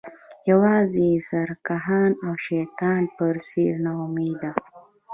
[0.51, 4.51] یوازې سرکښان او د شیطان په څیر ناامیده